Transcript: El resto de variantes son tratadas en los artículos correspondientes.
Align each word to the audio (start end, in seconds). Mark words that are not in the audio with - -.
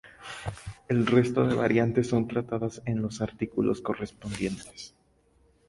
El 0.89 1.05
resto 1.05 1.45
de 1.47 1.53
variantes 1.53 2.07
son 2.07 2.27
tratadas 2.27 2.81
en 2.87 3.03
los 3.03 3.21
artículos 3.21 3.81
correspondientes. 3.81 4.95